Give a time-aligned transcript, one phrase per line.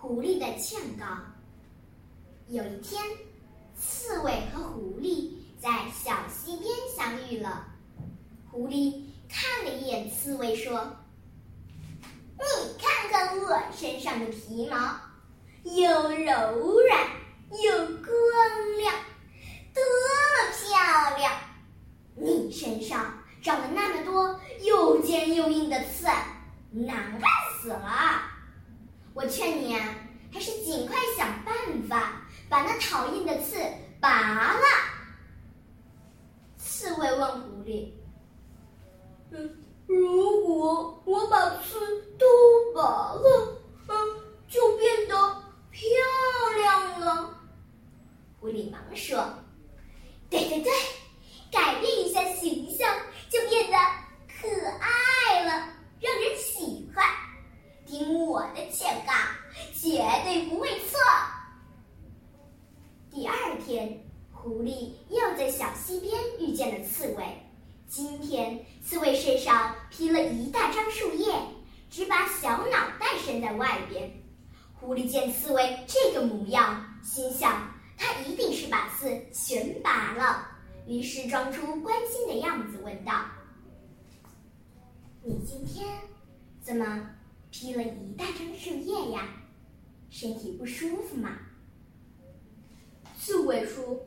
[0.00, 1.04] 狐狸的劝告。
[2.46, 3.02] 有一天，
[3.76, 7.66] 刺猬和狐狸在小溪边相遇了。
[8.50, 10.96] 狐狸看了一眼刺猬，说
[12.38, 14.76] ：“你看看我身上的皮毛，
[15.64, 17.06] 又柔软
[17.50, 18.94] 又光亮，
[19.74, 21.32] 多么漂亮！
[22.14, 23.12] 你身上
[23.42, 26.06] 长了那么多又尖又硬的刺，
[26.70, 27.22] 难看
[27.60, 27.97] 死了。
[29.28, 29.94] 我劝你啊，
[30.32, 31.54] 还是尽快想办
[31.86, 33.58] 法把那讨厌的刺
[34.00, 34.62] 拔了。”
[36.56, 37.92] 刺猬问狐狸。
[39.30, 41.78] 嗯，如果我把刺
[42.18, 42.26] 都
[42.74, 42.80] 拔
[43.12, 43.94] 了，嗯，
[44.48, 45.14] 就变得
[45.70, 45.84] 漂
[46.56, 47.38] 亮了。
[48.40, 49.22] 狐狸忙说
[50.30, 50.72] ：“对对对，
[51.52, 52.90] 改变一下形象，
[53.28, 53.76] 就变得
[54.26, 54.48] 可
[54.80, 55.68] 爱了，
[56.00, 57.04] 让人喜欢。
[57.84, 58.40] 听我
[58.98, 59.12] 的劝告，
[59.74, 60.98] 绝对不会错。”
[63.10, 67.24] 第二天，狐狸又在小溪边遇见了刺猬。
[67.88, 71.34] 今天，刺猬身上披了一大张树叶，
[71.90, 74.12] 只把小脑袋伸在外边。
[74.74, 80.46] 狐狸见刺猬这个模样，心想它一定是把刺全拔了，
[80.86, 83.24] 于是装出关心的样子，问道
[85.24, 85.88] ：“你今天
[86.60, 87.10] 怎么
[87.50, 89.28] 披了一大张树叶呀？
[90.10, 91.38] 身体不舒服吗？”
[93.18, 94.06] 刺猬说：“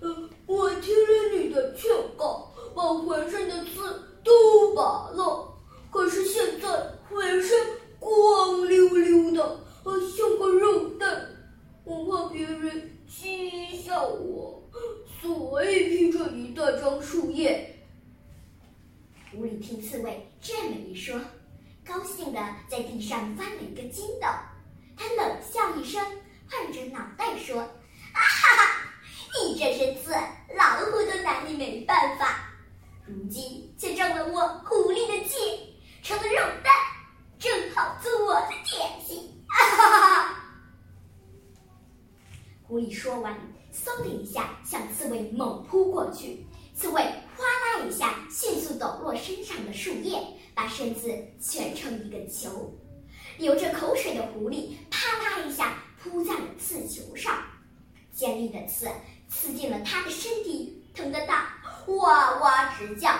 [0.00, 3.80] 呃，我听了你的劝告。”把浑身的刺
[4.22, 5.56] 都拔了，
[5.90, 6.68] 可是现在
[7.08, 7.58] 浑身
[7.98, 11.26] 光溜溜的，呃像个肉蛋。
[11.84, 14.62] 我怕别人讥笑我，
[15.22, 17.78] 所以披着一大张树叶。
[19.32, 21.18] 狐狸听刺猬这么一说，
[21.86, 24.26] 高兴的在地上翻了一个筋斗。
[24.96, 26.02] 他冷笑一声，
[26.50, 27.60] 晃着脑袋说
[28.12, 28.90] ：“啊哈哈，
[29.44, 30.12] 你这身刺，
[30.56, 32.40] 老虎都拿你没办法。”
[33.06, 36.74] 如今却中了我狐狸的计，成了肉蛋，
[37.38, 39.44] 正好做我的点心。
[39.46, 40.36] 哈哈哈！
[42.64, 43.32] 狐狸说完，
[43.72, 46.44] 嗖的一下向刺猬猛扑过去。
[46.74, 47.00] 刺猬
[47.36, 50.20] 哗啦一下，迅速抖落身上的树叶，
[50.56, 52.74] 把身子蜷成一个球。
[53.36, 57.44] 流着口水的狐狸啪啦一下扑在了刺球上，
[58.10, 58.88] 尖利的刺
[59.28, 61.52] 刺进了它的身体，疼得大。
[61.86, 63.14] 哇哇直叫，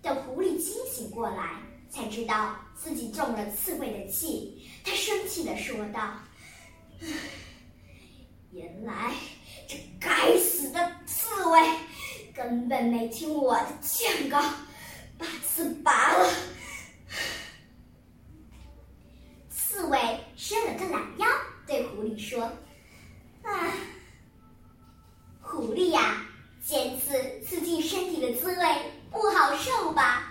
[0.00, 4.70] 等狐狸清醒过来，才知道自己中了刺猬的气。
[4.84, 6.14] 他生气地说道
[8.52, 9.12] ：“原来
[9.68, 11.60] 这该死的刺猬
[12.32, 14.40] 根本没听我的劝告，
[15.20, 16.28] 把刺拔了。”
[19.48, 21.26] 刺猬伸了个懒腰，
[21.66, 22.50] 对狐狸说
[23.44, 23.72] ：“啊，
[25.40, 26.26] 狐狸呀。”
[26.62, 30.30] 尖刺刺进身体的滋味不好受吧？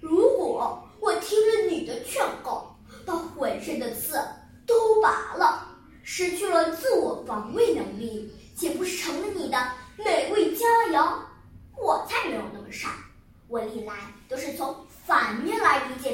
[0.00, 4.22] 如果我听了你的劝告，把浑身的刺
[4.66, 5.66] 都拔了，
[6.02, 11.18] 失去了自我防卫能力，岂不是成了你的美味佳肴？
[11.76, 13.03] 我才没有那么傻，
[13.48, 13.94] 我历来
[14.28, 14.74] 都是从
[15.06, 16.13] 反面来理解